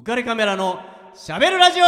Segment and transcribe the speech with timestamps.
[0.00, 0.80] 浮かれカメラの
[1.14, 1.84] しゃべるラジオ。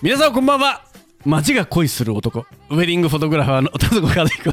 [0.00, 0.82] 皆さんこんばんは。
[1.24, 2.46] 街が恋する男。
[2.70, 4.52] ウェディングフォトグラファーの田底和彦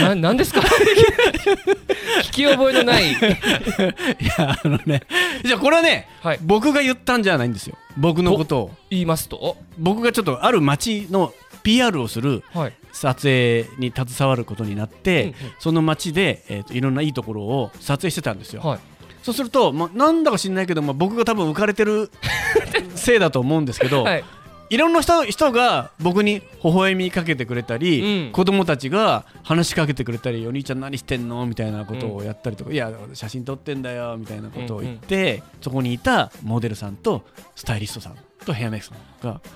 [0.00, 0.60] な何ですか？
[2.22, 3.10] 聞き覚えのない。
[3.10, 3.14] い
[4.38, 5.02] やあのね
[5.44, 6.38] じゃあこれはね、はい。
[6.42, 7.76] 僕が言ったんじゃないんですよ。
[7.96, 8.70] 僕のことを。
[8.90, 9.56] 言いますと？
[9.78, 11.32] 僕がちょっとある街の
[11.64, 12.72] PR をするはい。
[12.92, 15.34] 撮影に携わることになって、うんうん。
[15.58, 18.78] その街で、えー、といろんないいところを撮影してたんですよ、はい。
[19.24, 22.10] そうすると、まあ、なんだか知んないけど、まあ、僕が多分浮かれてる
[22.94, 24.24] せいだと思うんですけど、はい。
[24.70, 28.32] いろんな人人が僕に微笑みかけてくれたり、うん。
[28.32, 37.24] 子供たちが話しかけてくれたり「お兄ちゃん何してんの?」みたいなことをやったりとか「いや写真撮ってんだよ」みたいなことを言って、そこにいたモデルさんと
[37.56, 39.40] スタイリストさんとヘアメイクさんが「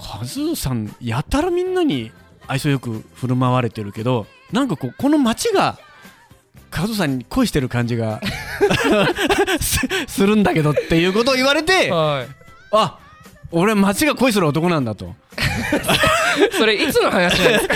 [0.00, 2.10] カズーさんやたらみんなに
[2.46, 5.78] 愛想よく振る舞われてるけどなんかこうこの街が
[6.70, 8.20] カズーさんに恋してる感じが
[9.60, 11.90] すするんだけど」っていうことを言われて。
[11.90, 12.28] はい。
[12.72, 12.98] あ
[13.52, 15.12] 俺街が恋する男なんだと。
[16.56, 17.74] それいつの話なんですか？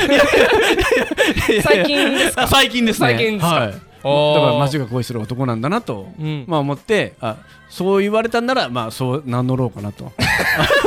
[1.64, 2.42] 最近ですか？
[2.44, 3.09] あ最近ですね。
[3.09, 3.55] 最近ですか？
[3.56, 6.44] はい、だから街が恋する男なんだなと、うん。
[6.47, 7.36] まあ思ってあ
[7.70, 10.12] そう言われたんならまあそう名乗ろうかなと。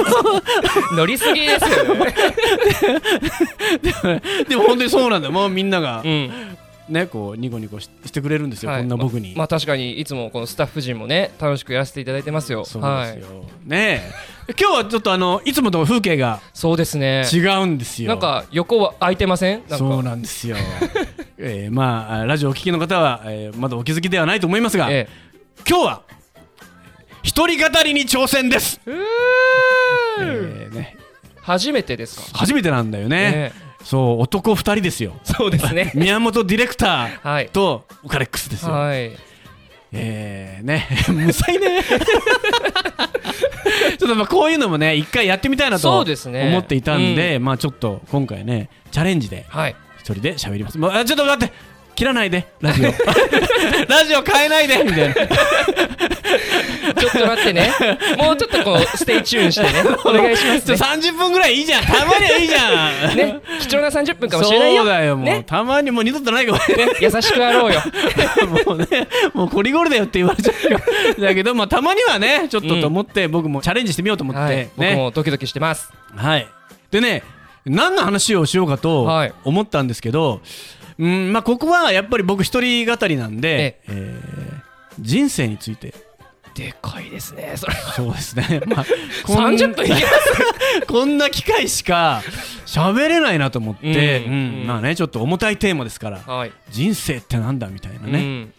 [0.95, 2.15] 乗りすぎですよね。
[4.47, 5.33] でも本当にそうなんだよ。
[5.33, 6.31] もうみんながうん。
[6.89, 8.79] ねこうニコニコししてくれるんですよ、はい。
[8.79, 12.63] こんな僕に、まあ確かにいつもこのスタッフ陣もね楽しくやらせていただいてますよ。
[12.63, 14.01] そうはいですよ、ね
[14.47, 14.53] え。
[14.57, 17.25] 今日はちょっとあのいつもと風景がそうですね。
[17.29, 18.07] 違うんですよ。
[18.07, 19.63] なんか横は空いてません？
[19.67, 20.55] そうなんですよ、
[21.39, 25.07] えーまあラジオをお聞きの方は、えーまだお気づきではないと思いますが、え
[25.67, 26.01] 今日は
[27.23, 28.95] 一人語りに挑戦です、えう
[30.19, 30.97] えーーね、
[31.41, 32.37] 初めてですか？
[32.39, 35.13] 初めてなんだよね、ねそう男二人ですよ。
[35.23, 35.93] そうですね。
[35.95, 37.49] 宮本ディレクターはい。
[37.49, 39.11] とウカレックスですよ、はい。
[39.93, 40.89] えー、ね。
[41.07, 41.81] むさいね
[43.97, 46.01] ちょっとまあこういうのもね一回やってみたいなと思
[46.59, 49.71] っていたんでまあちょっと今回ねチャレンジではい。
[49.71, 50.77] 一人で喋ります。
[50.77, 51.77] もうあちょっと待って。
[51.97, 52.45] 切らないで。
[52.61, 52.91] ラジオ。
[53.89, 54.83] ラジオ変えないで。
[54.83, 55.15] みたいな。
[56.93, 57.71] ちょっと待ってね。
[58.19, 59.83] もうちょっとこう stay tuned してね。
[60.05, 60.75] お願いしますね。
[60.75, 61.83] 30分ぐらいいいじゃん。
[61.83, 63.17] たまにはいいじゃん。
[63.17, 63.39] ね。
[63.61, 64.83] 貴重な30分かもしれないよ。
[64.83, 65.43] そうだよもう、ね。
[65.47, 66.65] たまにもう二度とないかもね。
[67.01, 67.81] 優しくあろうよ。
[68.67, 70.79] もうねもうこりごりだよって言われちゃうよ。
[71.19, 74.95] だけどまあたまにはねちょっとと思って、僕もチャレンジしてみようと思って、はい、僕ね。
[74.95, 75.91] もドキドキしてます。
[76.15, 76.47] はい。
[76.91, 77.23] でね
[77.69, 79.33] 何の話をしようかとはい。
[79.43, 80.41] 思ったんですけど、
[80.99, 84.21] うんまあここはやっぱり僕一人語りなんで、ええ。
[84.23, 84.67] ー
[84.99, 85.93] 人生について。
[86.55, 88.61] でかいですねそれそうですね。
[88.65, 88.85] まあ
[89.27, 90.07] こん30分いきます。
[90.87, 92.23] こんな機会しか
[92.65, 96.51] 喋れないなと思って、うんうんまあねちょっと重たいテーマですからはい。
[96.71, 98.53] 人生ってなんだみたいなね、うん。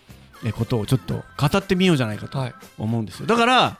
[0.46, 2.54] えことをちょっと語ってみようじゃないかとはい。
[2.78, 3.26] 思うんですよ。
[3.26, 3.78] だから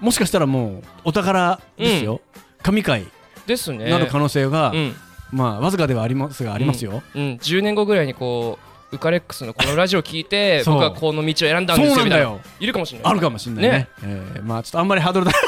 [0.00, 2.20] もしかしたらもうお宝ですよ、
[2.62, 3.04] 神回
[3.46, 3.88] ですね。
[3.90, 4.94] なる可能性が、うん。
[5.32, 8.58] まあわずかではありますがありますよ、うん、10年後ぐらいにこ
[8.92, 12.38] うウカレックスのこのラジオを聞いて僕はこの道を選んだんですよみたいな。
[12.60, 13.10] いるかもしれない。
[13.10, 13.70] あるかもしれないね。
[13.70, 13.88] ね。
[14.04, 15.32] えーまあちょっとあんまりハードルだ。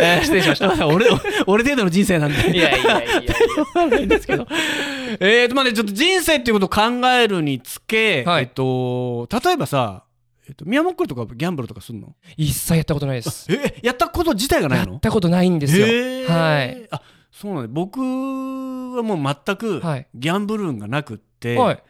[0.00, 0.68] えー失礼しました。
[0.86, 1.06] 俺
[1.46, 2.56] 俺程度の人生なんで。
[2.56, 3.86] いやいやいやいや。
[3.88, 4.46] ないんですけど
[5.18, 8.44] えーとまあねちょっと人生っていうことを考えるにつけ、はい。
[8.44, 10.04] えっと例えばさ
[10.48, 12.14] えっと宮本くんとかギャンブルとかすんの？
[12.36, 13.46] 一切やったことないです。
[13.52, 15.86] えやったこと自体がないやのったことないんですよ。
[16.26, 16.88] はい。
[16.90, 17.68] あそうなんだ。
[17.70, 20.08] 僕はもう全くはい。
[20.14, 21.82] ギャンブル運がなくって、はい。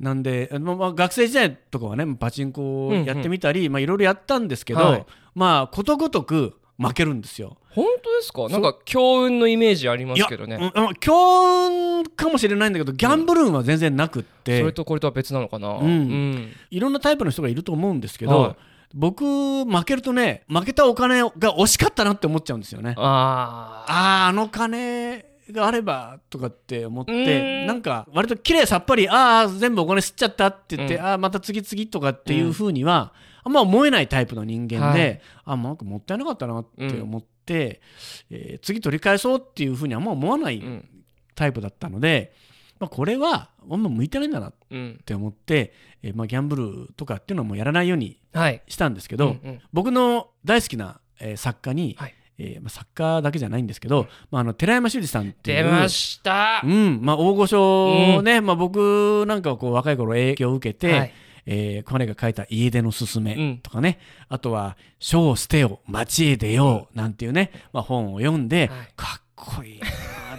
[0.00, 5.06] なんで、まあまあ、学生時代とかはねパチンコをやってみたり、まあいろいろやったんですけど、はい。
[5.34, 7.56] まあことごとく負けるんですよ。
[7.70, 8.48] 本当ですか？
[8.48, 10.56] なんか強運のイメージありますけどね。
[10.56, 15.76] うんあ強運かもしれないんだけどギャンブル運は全然なくって、それとこれとは別なのかな？
[15.76, 16.52] うん。
[16.70, 18.56] いろんなタイプの人がいると思うんですけど、はい。
[18.94, 19.24] 僕
[19.64, 22.94] 負けるとね負けたお金が惜しかったなって思っちゃうんですよね。
[22.96, 31.02] あああああの金があればとかって思ってなんか割と綺麗さっぱりああ全部お金吸っちゃったって言って、うん。
[31.02, 33.12] ああまた次々とかっていうふうには、
[33.46, 35.20] あんま思えないタイプの人間で、はい。
[35.44, 37.80] ああなんかもったいなかったなって思って、
[38.28, 40.88] えー次取り返そうっていうふうにあんま思わないうん。
[41.36, 42.32] タイプだったので、
[42.80, 45.72] まあ、これはあんま向いてないんだなっうんて思って、
[46.02, 48.62] えーまあ、ギャンブルとかっていうのはもうやらないようにはい。
[48.66, 49.60] したんですけど、うんうん。
[49.72, 52.14] 僕の大好きな、えー作家に、はい。
[52.38, 56.60] えーまあ、作家だけじゃないんですけど、まあ、あの寺山修司さんっていう出ました。
[56.64, 61.12] うんまあ、大御所ね、まあ、僕なんかはこう若い頃影響を受けて、はい
[61.46, 63.98] えー彼が書いた「家出のすすめうん」とかね、
[64.28, 68.88] あとは「書を捨てよ街へ出よう」なんていうね、まあ、本を読んで、はい。
[68.96, 69.86] かっこいいな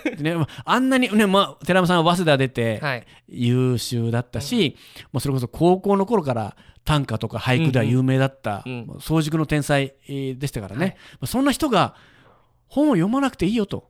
[0.03, 0.35] ーってね。
[0.35, 3.05] まああんなにね、まあ、寺山さんは早稲田出てはい。
[3.29, 4.75] 優秀だったし、
[5.11, 8.71] もうそれこそ高校の頃から短歌とか俳句では有名だった、うん。
[8.93, 10.95] うん早熟の天才えーでしたからね、はい。
[10.95, 11.95] まあそんな人が
[12.67, 13.89] 本を読まなくていいよと、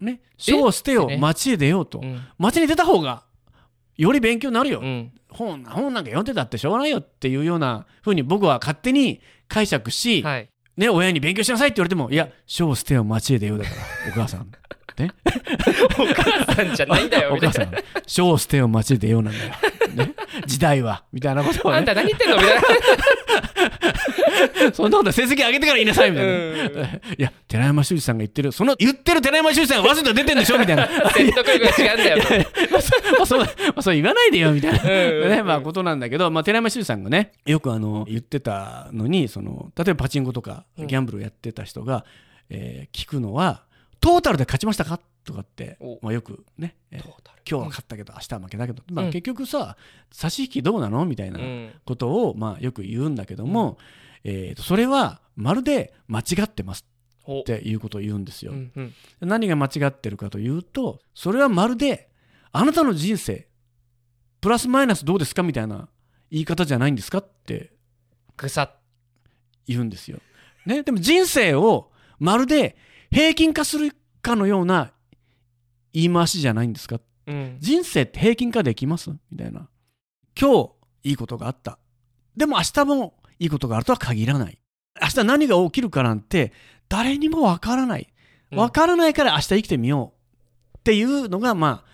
[0.00, 2.20] ね、書を捨てよ、街へ出ようと、うん。
[2.38, 3.24] 街に出た方が
[3.96, 5.12] より勉強になるよ、うん。
[5.28, 10.48] 本本なんか読んでたってしょうがないよっていうような風に僕は勝手に解釈し、はい。
[10.76, 13.76] ね、親に勉強しなさいって言われてもいや書を捨てよ街へ出ようだから。
[14.10, 14.50] お母さん。
[14.98, 15.10] ね、
[15.98, 17.52] お母さんじゃないんだよおみたいな。
[17.52, 18.02] 母さん。
[18.06, 19.50] 書を捨てよ街へ出ようなんだよ、
[19.94, 20.14] ね、
[20.46, 21.04] 時代は。
[21.12, 22.62] みたいなことを、ね、あんた何言ってんのみたいな
[24.74, 26.40] そんなこと成績上げてから言いなさいみたいな、うん。
[27.18, 30.86] いや寺山修司さんが言ってるその言ってる寺山修司さんが早稲田出てんでしょみたいな。
[31.12, 32.46] 説得力が違うんだよ。
[32.70, 40.86] まあそまあそうまあそう言わないでよみたいな、うんねまあ、ことなんだけど、まあ、寺山修司さんがねよくあの言ってたのにその例えばパチンコとかうん。
[40.86, 42.04] ギャンブルをやってた人が、
[42.50, 43.62] えー聞くのは
[44.00, 44.98] トータルで勝ちましたか？
[45.24, 47.04] とかってお、まあ、よくね、えー
[47.48, 49.10] 今日は勝ったけど明日は負けたけど、まあ、うん。
[49.12, 49.76] 結局さ
[50.12, 51.04] 差し引きどうなの？
[51.04, 51.70] みたいなうん。
[51.84, 53.78] ことを、まあ、よく言うんだけども、
[54.24, 56.86] えーとそれはまるで間違ってます
[57.22, 58.52] ほっていうことを言うんですよ。
[58.52, 62.10] うんうん何が間違ってるかというとそれはまるで
[62.52, 63.48] あなたの人生
[64.40, 65.88] プラスマイナスどうですかみたいな
[66.30, 67.72] 言い方じゃないんですかって
[68.36, 68.82] ぐさっ
[69.66, 70.18] 言うんですよ。
[70.66, 72.76] ね、でも人生をまるで
[73.10, 74.92] 平均化するかのような
[75.92, 79.68] 言い回しじゃないんですかうん人生って平均化できますみたいな。
[80.38, 80.64] 今
[81.02, 81.78] 日いいことがあった。
[82.36, 84.58] でも明日もいいことがあるとは限らない。
[85.00, 86.52] 明日何が起きるかなんて
[86.88, 88.12] 誰にもわからない。
[88.52, 88.58] うん。
[88.58, 90.12] わからないから明日生きてみよ
[90.74, 91.90] うっていうのがまあ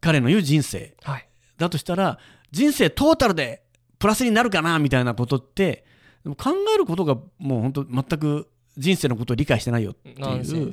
[0.00, 0.94] 彼の言う人生。
[1.02, 1.28] はい。
[1.58, 2.18] だとしたら
[2.52, 3.64] 人生トータルで
[3.98, 5.84] プラスになるかなみたいなことって
[6.24, 10.72] 考えることがもう本当全く人生のことを理解してないよっていう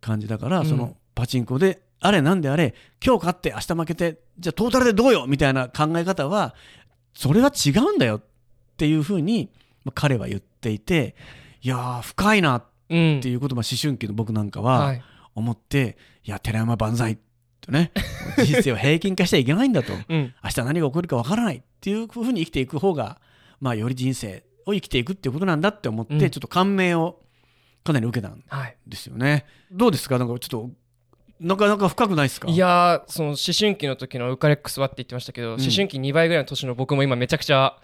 [0.00, 0.66] 感じだから、うん。
[0.66, 2.74] そのパチンコであれなんであれ
[3.04, 6.54] 今日勝って明日負けてじゃあトータルでどうよみたいな考え方は
[7.12, 8.22] それは違うんだよ
[8.80, 9.50] っていうふうに
[9.84, 11.14] まあ彼は言っていて
[11.60, 13.20] いやー深いなっうん。
[13.20, 15.02] ていうことをまあ思春期の僕なんかははい。
[15.34, 17.18] 思って、い、や寺山万歳
[17.60, 17.92] とね
[18.44, 19.92] 人生を平均化しちゃいけないんだと。
[20.08, 20.34] うん。
[20.42, 23.20] 明日何が起こるかわからないっていうふうに生きていく方が、
[23.60, 26.18] まあ、より人生を生きていくっていうことなんだって思って、うん。
[26.18, 27.20] ちょっと感銘を
[27.84, 28.76] かなり受けたんはい。
[28.86, 29.44] ですよね。
[29.70, 30.18] どうですか？
[30.18, 30.70] なんかちょっと
[31.40, 32.48] なかなか深くないですか？
[32.48, 35.50] いやーその思春期の時のウカレックスはって言ってましたけど、ん。
[35.52, 37.76] 思春期2倍ぐらいの年の僕も今めちゃくちゃ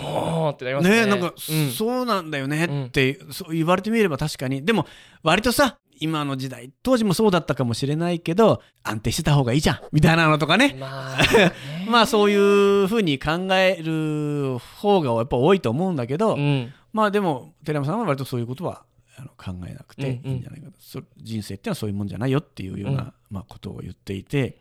[0.00, 1.06] ほーってなりますね。
[1.06, 1.70] ねなんか、うん。
[1.70, 4.64] そうなんだよねって、そう言われてみれば確かに。
[4.64, 4.86] でも
[5.22, 10.74] 割とさ今の時代当時もそうだったかもしれないけど安定してた方がいいじゃんみたいなのとかね。
[10.80, 11.52] まあね。
[11.88, 16.72] まあそういうふうに考える方がやっぱ多いと思うんだけど、うん。
[16.92, 18.82] まあでも寺山さんは割とそういうことは
[19.18, 20.32] あの考えなくていうんうん。
[20.36, 23.12] いんじゃないかと、そ人生ってのはそういうもんじゃないよっていうような、うん。
[23.30, 24.58] まあ、ことを言っていて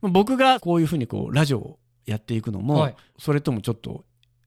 [0.00, 2.96] 僕がこういうふうにこうラジオをやっていくのも、はい。
[3.18, 4.04] それともちょっと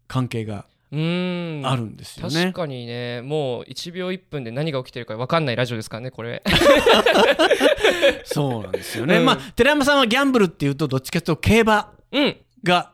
[0.07, 1.67] 関係がうーん。
[1.67, 2.53] あるんですよ確ね。
[2.53, 3.21] かにね。
[3.21, 6.41] もう1秒1分で何が起きてるか分かんないラジオですからねこれ。
[8.25, 9.17] そうなんですよね。
[9.19, 9.25] うん。
[9.25, 12.37] まあ寺山さんはギャンブルっていうとどっちかというと競馬うん。
[12.63, 12.93] が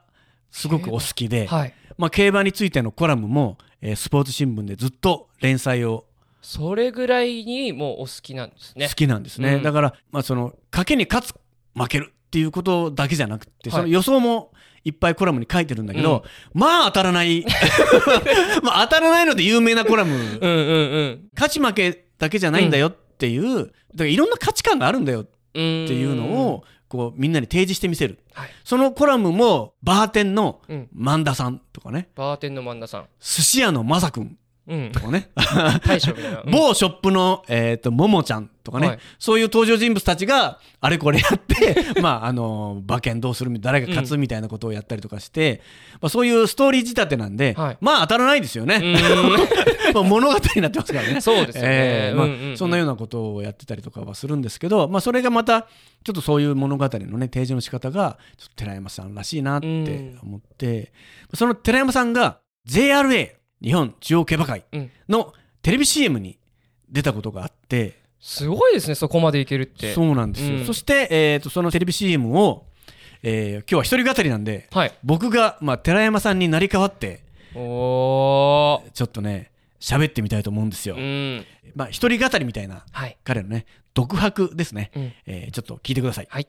[0.52, 1.74] すごくお好きで、はい。
[1.98, 6.06] まあ、競馬についてのコラムも、えースポーツ新聞でずっと連載を
[6.42, 8.88] それぐらいにもうお好きなんですね。
[8.88, 9.64] 好きなんですね、うん。
[9.64, 11.34] だから、まあ、その賭けに勝つ
[11.76, 13.82] 負けるっていうことだけじゃなくて、はい。
[13.82, 14.52] その予想も
[14.84, 17.46] いっぱいコラムに書いてるんだけど、まあ当たらない。
[18.64, 21.30] まあ当たらないので有名なコラム、うんうんうん。
[21.34, 28.20] 勝ち負けだけじゃないんだよっていう、だからいろんな価値観があるんだよっていうのをこうみんなに提示してみせる。
[28.34, 28.50] はい。
[28.64, 30.90] そのコラムもバーテンのうん。
[30.94, 32.10] 萬田さんとかね。
[32.16, 33.08] バーテンの萬田さん。
[33.20, 34.92] 寿司屋のまさくんうん。
[34.92, 35.30] とかね。
[35.86, 36.42] 大将みたいな。
[36.42, 36.52] うん。
[36.52, 39.00] 某ショップの、えー、とももちゃんとかね、はい。
[39.18, 45.62] そういう登場人物たちがあれこれやって まああの馬券どうする誰が勝つみたいなことをやったりとかして、
[46.02, 47.78] まあ、そういうストーリー仕立てなんで、はい。
[47.80, 51.22] まあ当たらないですよね、う まあ物語になってますからね。
[51.22, 51.70] そうですよね。
[51.70, 52.58] えーまあうんうんうん。
[52.58, 55.68] そんなようなことをやってたりとかはするんですけど、まあ、それがまた
[56.04, 60.92] ちょっとそういう物語のね提示の仕方がちょっと寺山さんらしいなって思って、
[61.34, 64.92] その寺山さんが JRA 日本中央競馬会うん。
[65.10, 66.40] のテレビ CM に
[66.90, 69.94] 出たことがあって、すごいですねそこまでいけるって。
[69.94, 70.66] そうなんですよ、うん。
[70.66, 72.66] そして、えー、とそのテレビ CM を、
[73.24, 74.94] えー今日は一人語りなんではい。
[75.04, 77.24] 僕が、まあ、寺山さんになり代わって
[77.56, 78.92] おー。
[78.92, 81.46] ちょっとね喋ってみたいと思うんですよ、うん。
[81.76, 83.18] まあ一人語りみたいなはい。
[83.24, 85.14] 彼のね独白ですね、うん。
[85.26, 86.28] えーちょっと聞いてください。
[86.30, 86.48] はい。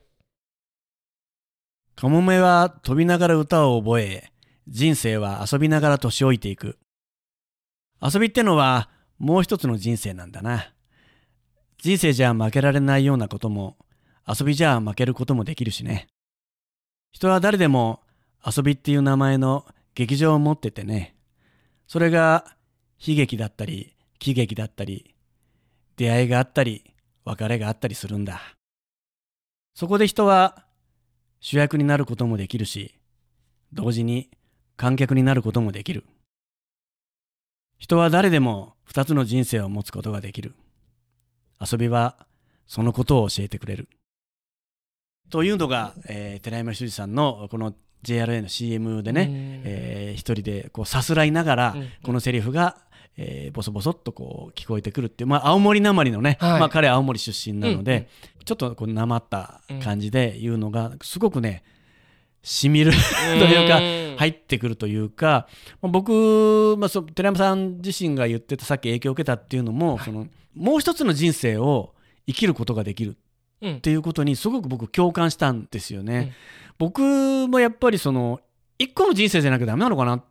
[1.97, 4.31] カモメは飛びながら歌を覚え
[4.69, 6.79] 人生は遊びながら年老いていく
[8.01, 8.89] 遊びってのは
[9.19, 10.73] もう一つの人生なんだな。
[11.79, 13.77] 人生じゃ負けられないようなことも
[14.27, 16.09] 遊びじゃ負けることもできるしね。
[17.11, 18.03] 人は誰でも
[18.45, 21.17] 遊びっていう名前の劇場を持っててね。
[21.87, 22.45] それが
[23.05, 25.15] 悲劇だったり喜劇だったり
[25.97, 28.41] 出会いがあったり別れがあったりするんだ。
[29.75, 30.65] そこで人は
[31.41, 32.95] 主役になることもできるし
[33.73, 34.31] 同時に
[34.77, 36.05] 観客になることもできる。
[37.79, 40.55] 人は誰でも二つの人生を持つことができる。
[41.61, 42.27] 遊びは
[42.67, 43.89] そのことを教えてくれる。
[45.31, 49.29] というのが、えー、寺山修司さんのこの JRA の CM でね、
[49.65, 52.79] えー、一人でこうさすらいながら、このセリフが、
[53.17, 61.65] えー、ボソボソっとこう聞こえてくるっていう、まあ、青森なまりのね、はい、まあ、彼は青森出身なので、うんうん、ちょっとこうなまった感じで言うのがすごくね
[62.43, 63.81] しみるというか
[64.19, 65.49] 入ってくるというか
[65.81, 71.95] 僕、まあ、そ寺山さん自身が言ってたさっき影響を受けたっていうのも、はい、そのもう一つの人生を
[72.27, 73.17] 生きることができる
[73.67, 76.19] っていうことにすごく僕共感したんですよね。
[76.19, 76.33] うん、
[76.79, 78.41] 僕もやっぱりその
[78.79, 80.23] 一個の人生じゃなきゃダメなのかなっ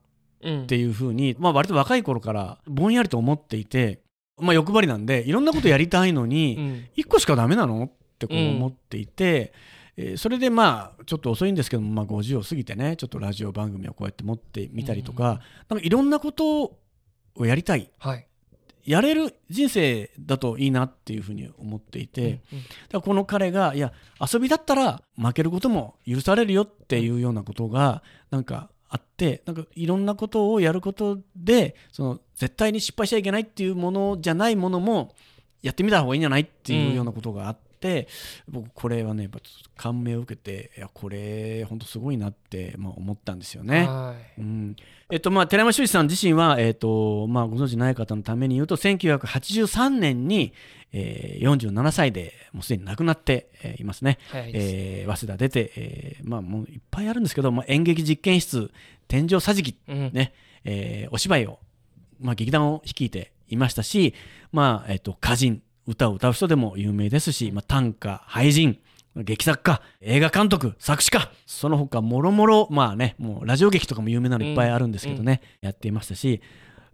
[0.68, 4.00] ていうふうに、まあ割と若い頃からぼんやりと思っていて、
[4.40, 9.52] まあ欲張りなんでいろんなことやりたいのに一個しかダメなのってこう思っていて、
[9.98, 16.78] えー、それでまあちょっと遅いんですけども、まあ、50を過ぎてねちょっとラジオ番組をこうやって持ってみたりとか,、なんかいろんなこと
[17.36, 18.28] をやりたい、はい、
[18.86, 22.42] やれる人生だといいなっていうふうに思っていて、うんうん、だか
[22.94, 35.16] らこの彼がいや遊びだったら負けることも許されるよっていうようなことがなんかあってなんかいろんなことをやることでその絶対に失敗しちゃいけないっていうものじゃないものも
[35.62, 38.08] やってみた方がいいんじゃないっていうようなことがあっって
[38.50, 39.40] 僕これはねやっぱ
[39.78, 43.88] 感銘を受けていやこれ本当すごいなって、まあ、思ったんですよね。
[44.38, 44.76] うん
[45.10, 50.54] えっとまあ、寺山修司さん自身は、えっとまあ、ご存知ない方のために言うと1983年に、
[50.92, 54.18] えー、47歳でもうすでに亡くなって、えー、いますね。
[54.34, 58.72] えー、早稲田出て、えーまあ、もういっぱいあるんですけど、まあ、演劇実験室
[59.08, 60.34] 天井桟敷、うん、ね
[60.66, 61.60] えー、お芝居を、
[62.20, 64.14] まあ、劇団を率いていましたし、
[64.52, 68.80] まあえっと、歌人歌を歌う人でも有名ですし、まあ、短歌俳人
[69.16, 76.42] 劇作家映画監督作詞家その他もろもろまあねもうラジオ劇とかも有名なのいっぱいあるんですけどね、うん、やっていましたし、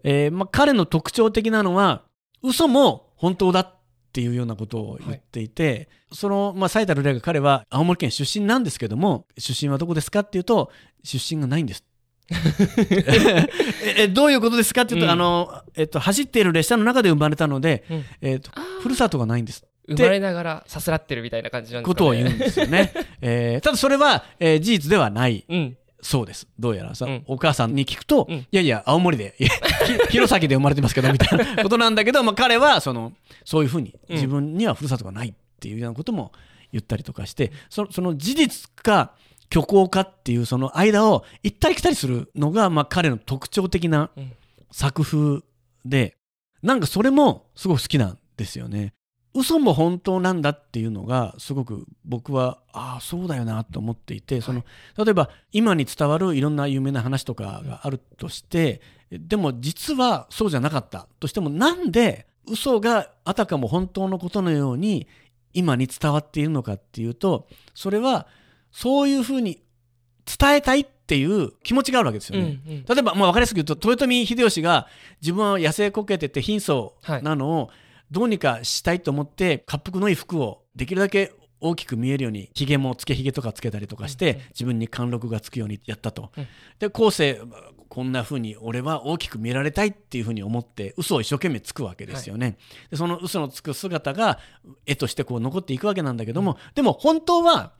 [0.04, 2.04] えーまあ、彼の特徴的なのは
[2.42, 3.76] 嘘も本当だっ
[4.14, 10.72] ていうようなことを言っていて、はい、その、まあ、最たる例が彼は青森県出身なんですけども出身はどこですかっていうと
[11.04, 11.84] 出身がないんです
[13.98, 18.52] え どういうことですかっていうと、うん、あの、えっと、走っている列車の中で生まれたので、うん、えっと、
[18.82, 22.94] ふるさとがないんです生まれながらさすらってるみたいな感じなんですか、ね、ことを言うんですよね。
[23.22, 25.46] えー、ただそれは、えー、事実ではない。
[25.50, 25.78] うん。
[26.02, 26.48] そうです。
[26.60, 29.36] どうやらさ、うん、お母さんに聞くと、うん、いやいや、青森で、
[30.10, 33.14] 弘前で生まれてますけど、みたいなことなんだけど、まあ、彼は、その、
[33.46, 36.34] そういうふうに、自分にはふるさとがないっていうようなことも
[36.74, 39.14] 言ったりとかして、そその事実か、
[39.54, 44.10] 虚構かっていうその間を行ったり来たりするのが、まあ、彼の特徴的な
[44.72, 45.42] 作風
[45.86, 46.18] で、
[46.64, 48.94] なんかそれもすごく好きなんですよね。
[49.36, 54.64] 嘘も本当なんだっていうのがすごく僕はああそうだよなと思っていて、その
[54.98, 58.82] 例えば今に伝わるいろんな有名な話とかがあるとして
[59.12, 65.08] でも実はそうじゃなかったとしてもなんで嘘があたかも本当のことのように
[65.54, 68.28] 今に伝わっているのかっていうとそれは
[68.74, 69.62] そういうふうに
[70.26, 72.60] 伝えたいっていう気持ちがあるわけですよね。
[72.66, 74.88] うんうん、例えば、まあ、分かりやすく言うと豊臣秀吉が
[75.22, 77.70] 自分は野生こけてて貧相なのを
[78.12, 86.32] どうにかしたいと思って滑覆のいい服をできるだけ大きく見えるようにひげもつけひげとかつけたりとかして、自分に貫禄がつくようにやったと。
[86.36, 86.48] うん、
[86.80, 87.40] で後世
[87.88, 92.46] こんな風に俺は大きく見られたいっていう風に思って嘘を一生懸命つくわけですよね。
[92.48, 92.58] はい、
[92.92, 94.40] でその嘘のつく姿が
[94.86, 97.74] 絵としてこう残っていくわけなんだけども、うん、でも本当は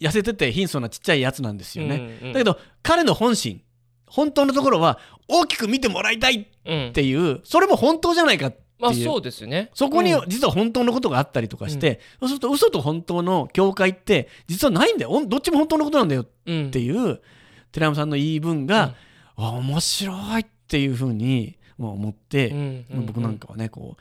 [0.00, 3.62] 痩せてて貧相なちっちゃいやつなんですよね、うんうん、だけど彼の本心
[4.06, 6.46] 本当のところは大きく見てもらいたいっ
[6.92, 8.64] ていう、うん、それも本当じゃないかっていう。
[8.80, 9.70] まあそうですね。
[9.74, 15.26] そこに実は本当のことがあったりとかして、うん、そうすると嘘と本当の境界って実はないんだよ。
[15.26, 17.20] どっちも本当のことなんだよっていう、うん、
[17.72, 18.94] 寺山さんの言い分が、
[19.36, 23.96] うん、あ面白いっていうふうに思って、うんうんうん、僕なんかはねこ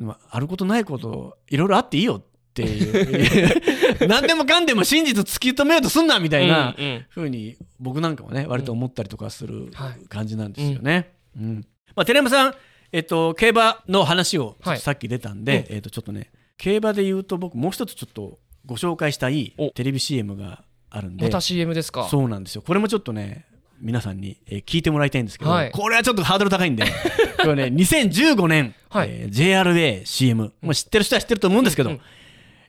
[0.00, 4.08] うあることないこといろいろあっていいよってっていう。
[4.08, 6.74] 何でもかんでも真実突き止めようとすんなみたいな
[7.08, 9.72] ふうに僕なんかもね割と思ったりとかする
[10.08, 11.12] 感じなんですよね。
[11.36, 11.66] うん。
[11.96, 12.54] まあ、寺山さん、
[12.92, 21.24] えっと、競馬の話をさっき出たんで、はい、えっと、ちょっとね競馬で言うと僕もう一つちょっとご紹介したいテレビ CM があるんで。
[21.24, 22.08] また CM ですか？
[22.08, 22.62] そうなんですよ。
[22.62, 23.46] これもちょっとね
[23.80, 25.72] 皆さんに、えー聞いてもらいたいんですけど、はい。
[25.72, 26.84] これはちょっとハードル高いんで
[27.42, 29.08] これね2015年、はい。
[29.10, 32.02] えー JRACM、知ってる人は知ってると思うんですけど、うんうん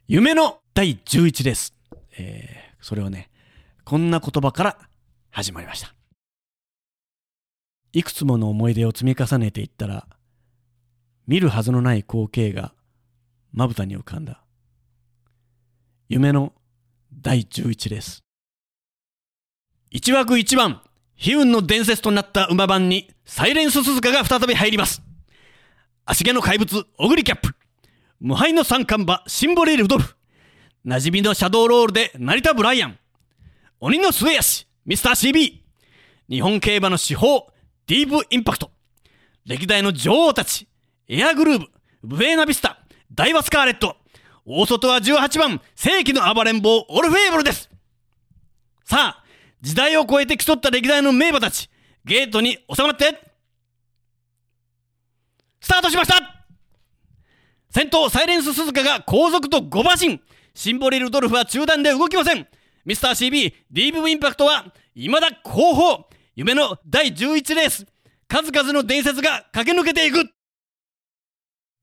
[0.07, 1.73] 夢の第11です、
[2.15, 3.31] えーそれはね
[3.83, 4.77] こんな言葉から
[5.31, 5.95] 始まりました。
[7.93, 10.05] いくつもの思い出を積み重ねていったら
[11.25, 12.75] 見るはずのない光景が
[13.51, 14.43] まぶたに浮かんだ。
[16.07, 16.53] 夢の
[17.11, 18.23] 第11です。
[19.89, 20.83] 一枠一番
[21.17, 25.01] 悲運の伝説となった馬番にサイレンス鈴鹿が再び入ります。
[26.05, 27.55] 足毛の怪物オグリキャップ。
[28.25, 30.15] 無敗の三冠馬シンボリルドルフ。
[30.83, 32.97] 馴染みのシャドーロールで成田ブライアン。
[33.79, 35.61] 鬼の末足ミスター CB
[36.27, 37.41] 日本競馬の至宝
[37.85, 38.71] ディープインパクト。
[39.45, 40.67] 歴代の女王たち
[41.07, 41.59] エアグルー
[42.01, 42.79] ブブエナビスタ
[43.13, 43.95] ダイワスカーレット。
[44.43, 47.69] 大外は18番世紀の暴れん坊オルフェーブルです。
[48.85, 49.23] さあ
[49.61, 51.69] 時代を超えて競った歴代の名馬たち
[52.03, 53.21] ゲートに収まって
[55.61, 56.34] スタートしました
[57.75, 60.21] 先頭サイレンス鈴鹿が後続と5馬身。
[60.53, 62.47] シンボリルドルフは中段で動きません。
[62.85, 66.05] ミスター CB ディープインパクトは未だ後方。
[66.37, 67.85] 夢の第11レース。
[68.29, 70.19] 数々の伝説が駆け抜けていく。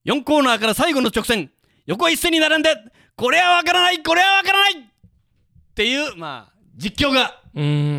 [0.07, 1.51] 4コーナーから最後の直線。
[1.85, 2.75] 横一線に並んで
[3.15, 4.73] これはわからないこれはわからない。
[4.73, 4.85] っ
[5.75, 7.43] ていうまあ実況が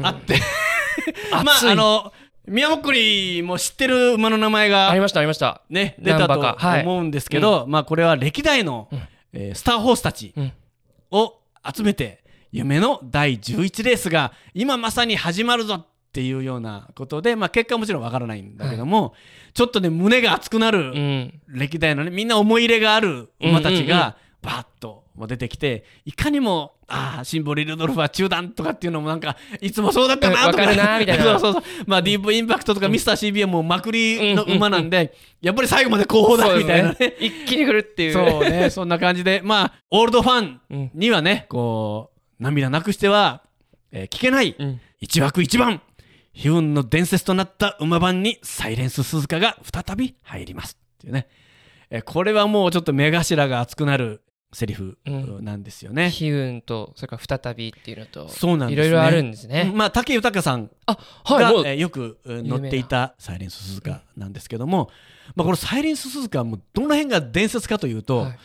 [0.08, 0.40] あって、
[1.32, 2.12] まああの
[2.48, 5.62] 宮もっこりも知ってる馬の名前がありましたありました。
[5.70, 8.90] ね出たと思うんですけど、まあこれは歴代の、
[9.32, 10.52] えースターホースたちうん。
[11.12, 11.40] を
[11.76, 19.14] 集めて夢の第11レースが今まさに始まるぞっていうようなことで、まあ、結果はもちろんわからないんだけども、
[19.54, 21.42] ちょっとね胸が熱くなうるん。
[21.48, 23.88] 歴代のねみんな思い入れがある馬たちうんうんうん。
[23.88, 31.24] がバーッと出てきていかにもああシンボリルドルフは中断とかっていうのもなんかいつもそうだったなとか,、うんわかるなみたいな。
[31.26, 31.64] そうそうそう。
[31.88, 36.98] まあディープインパクトとかミスター CB はもうまくりの馬なんで、やっぱり最後まで後方だみたいなね。
[37.00, 38.14] ね一気に来るっていう。
[38.14, 40.92] そうね、そんな感じで、まあ、オールドファンうん。
[40.94, 43.44] にはね、こう、涙なくしては、
[43.92, 44.82] えー聞けない、うん。
[45.00, 45.82] 一枠一番、
[46.34, 50.78] 悲運の伝説となった馬番にサイレンス鈴鹿が再び入ります。
[50.98, 51.28] っていうね。
[51.90, 54.22] えーこれはもうちょっと目頭が熱くなる
[54.54, 55.44] セリフうん。
[55.44, 56.12] なんですよね。
[56.20, 58.88] 悲運とそれから再びっていうのとそうなんですね。
[58.88, 59.72] いろいろあるんですね。
[59.74, 64.90] まあ、武豊さんあが、はいよくえー乗っていたサイレンス鈴鹿なんですけども、
[65.36, 68.40] まあ、このサイレンス鈴鹿はもうどの辺が伝説かというと、はい。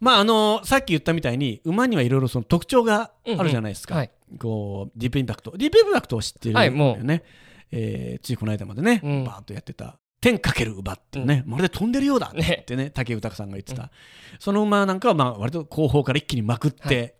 [0.00, 4.10] まああのさっき言ったみたいに馬にはいろいろその特徴があるじゃないですか、うんうんはい。
[4.38, 5.52] こうディープインパクト。
[5.56, 7.22] ディープインパクトを知ってるよはい
[7.70, 9.24] えーついこの間までね、うん。
[9.24, 13.90] バーッとやってた天かける馬っていうね、まるで飛んでるようだねってね武豊さんが言ってた、
[14.38, 17.16] その馬なんかはまあ割と後方から一気にまくって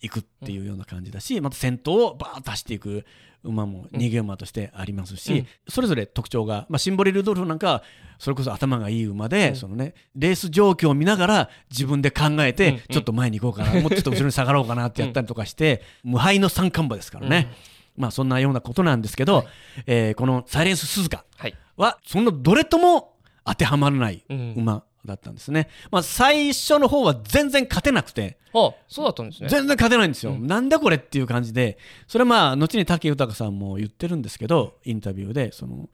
[0.00, 3.04] いくっていうような感じだし、また先頭をバーッと走っていく
[3.42, 5.46] 馬も逃げ馬としてありますし、うん。
[5.68, 7.82] それぞれ特徴が、まあ、シンボリルドルフなんかは
[8.18, 9.56] それこそ頭がいい馬で、うん。
[9.56, 12.74] そのね、レース状況を見ながら自分で考えて、うん。
[12.74, 17.48] うんちょっと前に行こうかな、もうちょっと後ろに下がろうかなってやったりとかして、無敗の三冠馬ですからね、
[17.96, 19.46] まあそんなようなことなんですけど、はい。
[19.86, 21.24] えーこのサイレンス鈴鹿。
[21.36, 24.54] はいはそのどれとも当てはまらないうん。
[24.56, 25.68] 馬だったんですね。
[25.90, 29.48] まあ、最初の方は全然勝てなくて、あそうだったんですね。
[29.48, 30.46] 全然勝てないんですよ、うん。
[30.46, 31.78] なんだこれっていう感じで。
[32.06, 35.88] それはまあ後に武豊さんも言ってるんですけどインタビューでその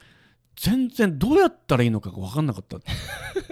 [0.56, 2.86] 全然どうやったらいいのかが分かんなかったって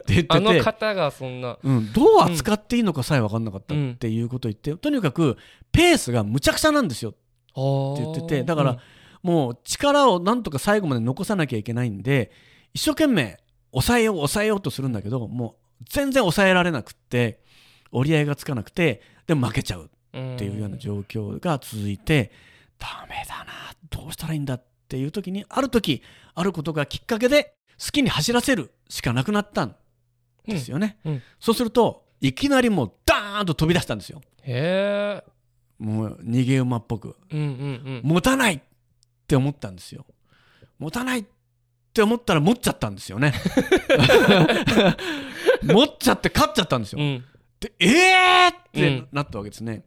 [0.09, 0.27] 言ってて。
[0.29, 1.59] あの方がそんな。
[1.63, 5.37] うん、どう扱っていいのかさえ分かんなかったっていうことを言って、とにかく
[5.73, 8.45] ペースがむちゃくちゃなんですよって言ってて。
[8.45, 8.79] だから、
[9.23, 12.31] もう力をなんとか最後まで残さなきゃいけないんで
[12.75, 13.39] 一生懸命
[13.73, 17.41] 抑えよう抑えようとするんだけどもう全然抑えられなくって
[17.93, 22.33] 折り合いがつかなくてでも負けちゃうっっていうような状況が続いて
[22.79, 23.53] ダメだな
[23.91, 26.03] どうしたらいいんだっていう時にある時
[26.35, 29.77] あることがきっかけで好きに走らせるしかなくなったん
[30.47, 31.23] ですよね、うんうん。
[31.39, 34.21] そうするといきなりもうダーンと飛び出したんですよ。
[34.43, 35.31] へえ
[35.79, 37.17] もう逃げ馬っぽく。
[37.31, 38.01] うんうんうん。
[38.05, 38.63] 持たない
[39.31, 40.05] って思ったんですよ。
[40.81, 41.25] 持たないっ
[41.95, 43.33] て思ったら持っちゃったんですよね。
[45.63, 47.25] 持っちゃって勝っちゃったんですよ、うん。
[47.61, 49.09] でえーってうん。
[49.13, 49.85] なったわけですね、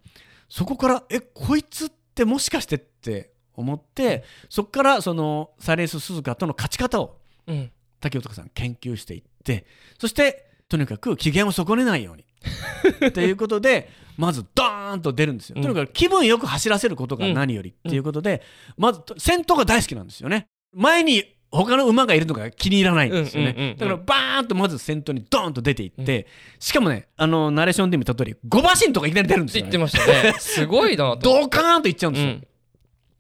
[0.47, 7.69] そこからえこいつってもしかしてって思ってそこからそのサイレンス鈴鹿との勝ち方をうん。
[7.99, 9.65] 竹男さん研究していって
[9.99, 12.23] そしてとにかく機嫌を損ねないように。
[13.07, 15.63] っていうことでまずドーンと出るんですよ、うん。
[15.63, 18.41] とにかく気分よく走らせることが何よりっていうことで、
[18.77, 20.47] まず先頭が大好きなんですよね。
[20.73, 26.25] 前に他の馬がいるのが気に入らないんですよね、だからバーンとまず先頭にドーンと出ていって、
[26.57, 30.33] しかもねあのナレーションで見た通り5馬身とかいきなり出るんですよ、ね、って言ってましたね。
[30.39, 32.31] すごいなとドカーンといっちゃうんですよ、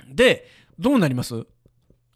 [0.09, 0.15] うん。
[0.15, 0.47] で
[0.79, 1.45] どうなります？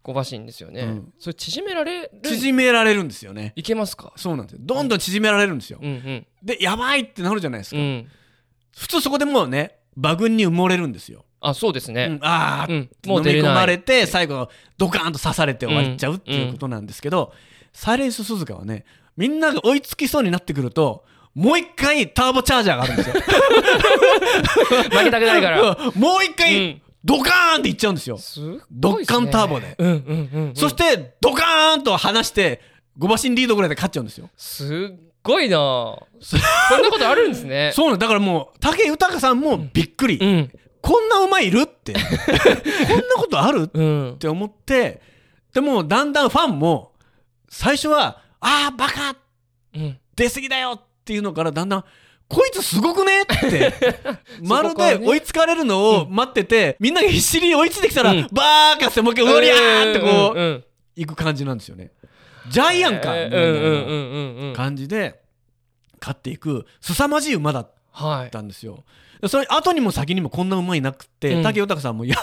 [0.02, 1.12] 小橋ですよね、うん。
[1.20, 2.10] それ縮められる？
[2.24, 3.52] 縮められるんですよね。
[3.54, 4.12] いけますか？
[4.16, 4.58] そうなんですよ。
[4.62, 5.78] どんどん縮められるんですよ。
[5.80, 6.26] うんうん。
[6.42, 8.08] でやばいってなるじゃないですか、うん
[8.78, 12.06] 普通そこでもうね馬群に埋もれるんですよ、あそうですね。
[12.06, 17.32] うん、ああ、うんもう飲み込まれて最後ドカーンと刺されて終わっちゃうっていうことなんですけど、
[17.72, 18.84] サイレンス鈴鹿はね
[19.16, 23.14] みんなが追いつきそうになってくるともう一回ターボチャージャーがあるんですよ。
[24.90, 25.60] 負けたくないから。
[25.60, 26.82] う んもう一う回ん。
[27.04, 28.58] ドカーンっていっちゃうんですよ、すね。
[28.70, 29.76] ドッカンターボで。
[29.78, 29.94] うんうん
[30.32, 30.52] うんうん。
[30.54, 32.60] そしてドカーンと離して
[32.98, 34.28] 5馬身リードぐらいで勝っちゃうんですよ。
[34.36, 35.56] すっごいな。
[36.20, 37.70] そんなことあるんですね。
[37.76, 38.08] そうなんだ。
[38.08, 40.50] からもう武豊さんもびっくり、うん。
[40.80, 41.92] こんな馬いるって。
[41.94, 43.64] こんなことある？
[43.64, 44.16] っうん。
[44.18, 45.00] て思って。
[45.54, 46.92] でもだんだんファンも
[47.48, 49.16] 最初は「ああバカ。
[49.74, 49.98] うん。
[50.16, 51.84] 出過ぎだよ」っていうのからだんだん
[52.28, 53.72] 「こいつすごくね?」って。
[54.42, 58.28] まるで追いつかれるのを待ってて、みんなが必死に追いついてきたら「うん。
[58.32, 60.64] バーカってもう一回うりゃーってこう、
[60.96, 61.90] 行く感じなんですよね。
[62.50, 63.48] ジャイアンか、えーみたいな。
[63.48, 64.54] うんうんうんうんうん。
[64.54, 65.20] 感じで
[66.00, 68.84] 勝っていく凄まじい馬だっはいたんですよ。
[69.20, 71.42] でそれ後にも先にもこんな馬いなくて、うん。
[71.42, 72.16] 武豊さんも「いや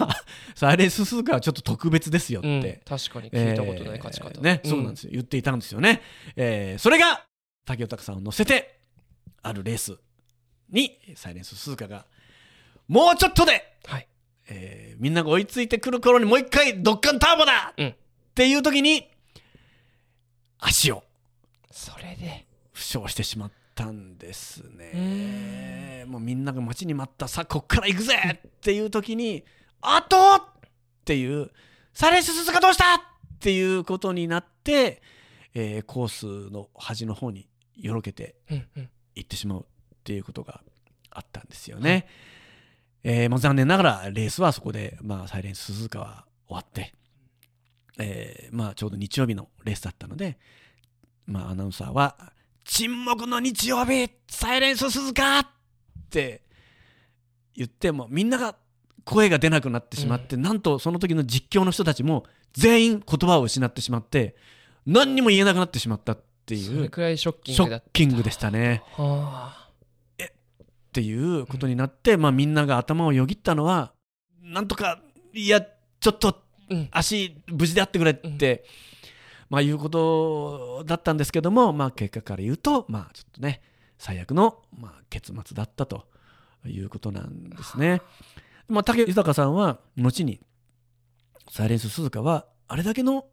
[0.56, 2.62] サイレンススーカーはちょっと特別ですよ」って、うん。
[2.64, 5.10] 確かに聞いたことない勝ち方、えーね、そうなんですよ。
[5.12, 6.02] 言っていたんですよね、
[6.38, 7.26] えーそれが
[7.66, 8.80] 武豊さんを乗せて
[9.42, 9.98] あるレース
[10.70, 12.06] にサイレンススーカーが
[12.88, 14.08] もうちょっとで、はい。
[14.48, 17.88] えーみんなが追いついてくる頃にもう一回ドッカンターボだ、うん。
[17.90, 17.94] っ
[18.34, 19.10] ていう時に
[20.68, 21.04] 足を
[21.72, 26.06] それで負傷してしまったんですね。
[26.08, 28.16] もうみんなが待ちに待ったさあこっから行くぜ
[28.48, 29.44] っていう時に
[29.82, 30.42] 「あと!」っ
[31.06, 31.52] ていう
[31.94, 33.00] 「サレススがどうした!」っ
[33.40, 35.02] ていうことになって、
[35.54, 36.08] えーコー
[36.48, 39.66] スの端の方によろけてうんうん行ってしまうっ
[40.04, 40.62] ていうことが
[41.12, 42.08] あったんですよね。
[43.04, 46.94] えーもう残念ながらレースはそこで、まあ、サイレンス鈴鹿は終わって、
[47.98, 50.38] えーまあ、ちょうど日曜日のレースだったので、
[51.26, 52.34] まあ、アナウンサーは
[52.66, 55.48] 「沈黙の日曜日サイレンス鈴鹿!」っ
[56.10, 56.44] て
[57.56, 58.56] 言ってもみんなが
[59.04, 64.36] 声が出なくなってしまって、なんとその時の実況の人たちも全員言葉を失ってしまって
[64.86, 68.82] 何にも言えなくなってしまったってそいうれくらいショッキンショグだったッキングでしたね。
[68.94, 69.66] はあ
[70.20, 70.28] っ
[70.96, 73.92] ていうことになって、まあ、みんなが頭をよぎったのは
[74.42, 75.02] なんとか
[75.34, 76.36] いやちょっとうん
[76.92, 78.66] 足無事であってくれって、
[79.50, 83.62] まあ、いうことだったんですけども、まあ、結果から言うと、まあ、ちょっとね
[83.98, 86.06] 最悪の、まあ、結末だったと
[86.66, 88.02] いうことなんですね。
[88.68, 90.40] まあ、武豊さんは後に
[91.50, 93.28] サイレンス鈴鹿はあれだけの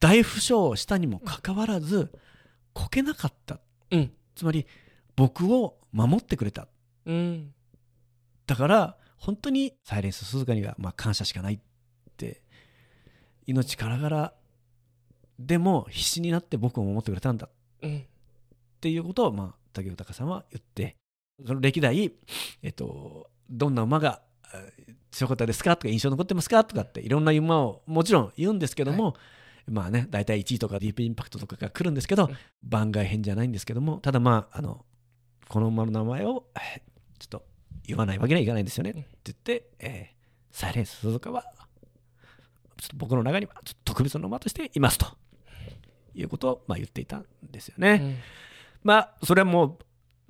[0.00, 2.12] 大負傷をしたにもかかわらず
[2.72, 3.58] こけなかった。
[3.90, 4.12] うん。
[4.36, 4.66] つまり
[5.16, 6.68] 僕を守ってくれた。
[7.06, 7.52] うん。
[8.46, 11.60] だから本当にサイレンス鈴鹿にはまあ感謝しかない
[13.48, 14.34] 命からがら
[15.38, 17.46] でも必死になって僕を守ってくれたんだ。
[17.46, 17.50] っ
[17.82, 18.04] うん。
[18.80, 20.96] ていうことをまあ武豊さんは言って。
[21.46, 22.12] その歴代、
[22.62, 24.20] えっと、どんな馬が
[24.54, 25.76] えー強かったですか？
[25.76, 26.62] とか印象残ってますか？
[26.64, 29.14] とかっていろんな馬をもちろん言うんですけども、
[29.66, 32.36] まあね大体1位とかディープインパクトとかが来るんですけど、うん。
[32.62, 34.84] 番外編じゃないんですけどもただまああの
[35.48, 36.82] この馬の名前をえー
[37.18, 37.44] ちょっと
[37.86, 38.90] 言わないわけにはいかないんですよね。
[38.90, 40.18] って言って、えー
[40.50, 41.44] サイレンス鈴鹿は
[42.80, 45.06] ちょっと僕の中にはちょっと特別な馬としていますと
[46.14, 48.00] いうことをまあ言っていたんですよね。
[48.02, 48.16] うん。
[48.82, 49.78] まあそれはもう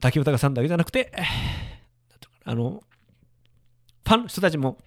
[0.01, 1.13] 滝豊さんだけじゃなくて、
[2.45, 2.83] あの
[4.07, 4.79] ファンの人たちも、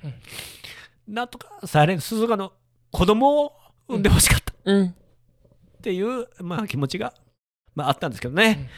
[1.08, 2.54] なんとかサイレンス鈴鹿の
[2.92, 3.54] 子供を
[3.88, 4.96] 産んでほしかったっうん。
[5.82, 7.14] ていう、まあ、気持ちが、
[7.76, 8.70] まあ、あったんですけどね。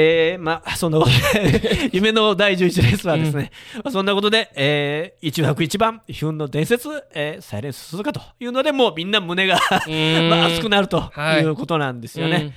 [0.00, 10.28] えーまあそんなことで 夢の第11レースはですね、まあそんなことで、えー、一枠一番、ヒュンの伝説、えーサイレンス鈴鹿というので、もうみんな胸が、うん。
[10.30, 11.42] まあ、熱くなるとはい。
[11.42, 12.36] いうことなんですよね。
[12.36, 12.54] うん。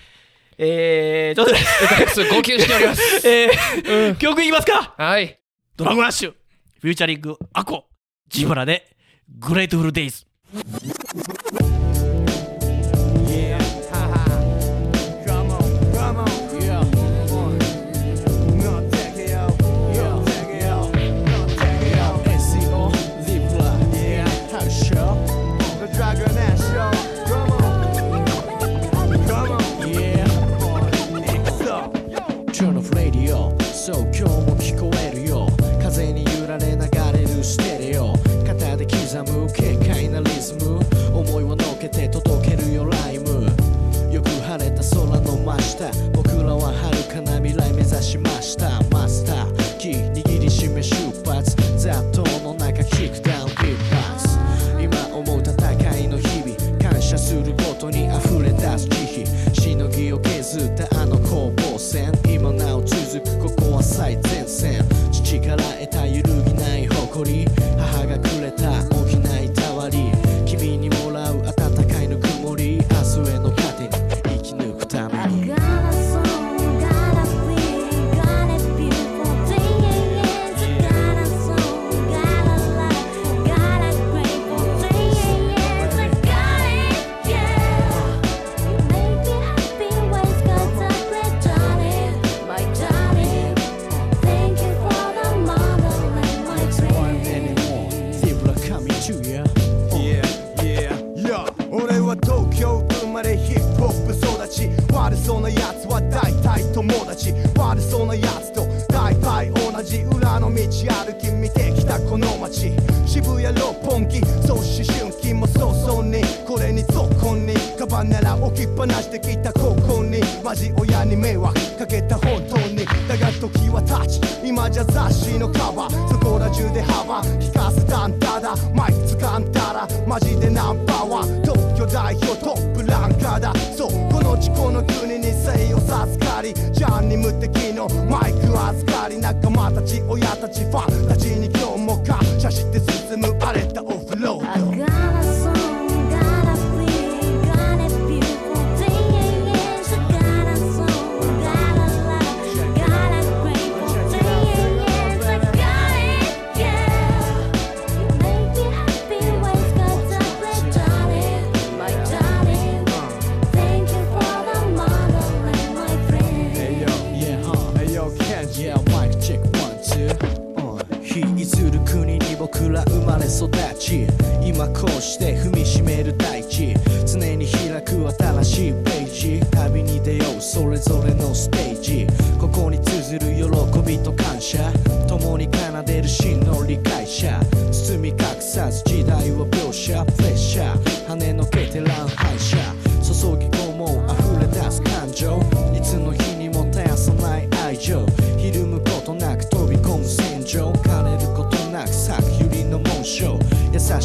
[0.59, 3.21] えー、ということで、歌います号泣しております。
[3.27, 4.93] えー曲いきますか？
[4.97, 5.39] はい。
[5.77, 6.33] ドラゴンラッシュ、
[6.81, 7.85] フューチャリング、アコ、
[8.29, 8.85] ジブラで、
[9.39, 10.25] グレートフルデイズ。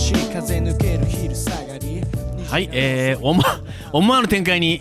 [0.07, 2.01] しい風抜ける昼下がり
[2.49, 3.59] はい、えー、思わ
[3.91, 4.81] 思わぬ展開に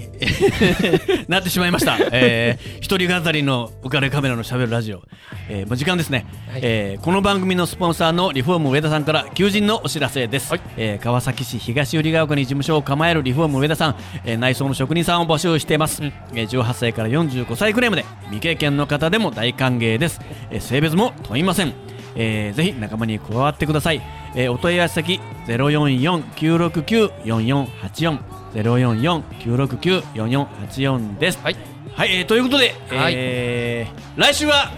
[1.27, 5.01] なってしまいました、えー、一人語りの浮かれカメラのしゃべるラジオ、
[5.49, 6.61] えー、もう時間ですね、はい。
[6.63, 10.61] えーこの番組のスポンサーのリフォーム上田さんから求人のお知らせです、はい。
[10.77, 21.84] えー川崎市東百合ヶ丘に事務所を構えるリフォーム上田さん、えー内装の職人さんを募集しています、えー18歳から45歳くらいまで未経験の方でも大歓迎です、えー性別も問いません
[22.15, 24.01] えーぜひ仲間に加わってください、
[24.35, 28.19] えーお問い合わせ先044-969-4484
[28.55, 31.37] 044-969-4484です。
[31.39, 31.55] はい。
[31.93, 33.13] はい、えーということで、はい。
[33.15, 34.71] えー来週は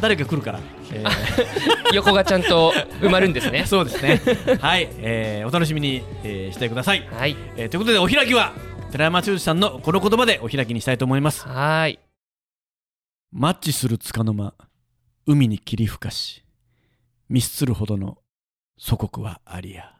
[0.00, 0.60] 誰か来るから、
[0.92, 1.10] えー
[1.94, 3.64] 横がちゃんと埋まるんですね。
[3.70, 4.20] そうですね。
[4.60, 7.36] はい、えーお楽しみに、えーしてください、はい。
[7.56, 8.52] えーということでお開きは
[8.90, 11.46] 寺山修司さんのこの言葉でお開きにしたいと思います。
[11.46, 11.98] はーい。
[13.32, 14.54] マッチする束の間
[15.26, 16.43] 海に霧吹かし
[17.34, 18.18] ミスつるほどの
[18.78, 19.90] 祖国はありや。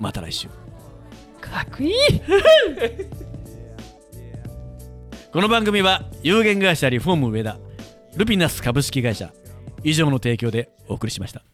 [0.00, 0.48] また来週。
[1.40, 1.92] かっこいい。
[5.32, 7.56] この番組は有限会社リフォーム上田
[8.16, 9.32] ルピナス株式会社
[9.84, 11.44] 以上の提供でお送りしました。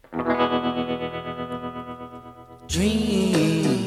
[2.68, 3.79] Dream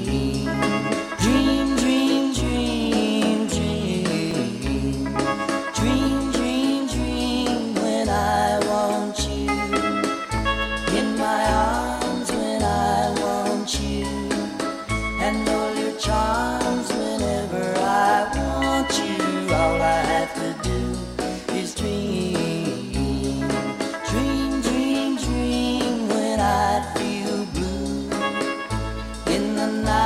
[29.63, 30.02] na na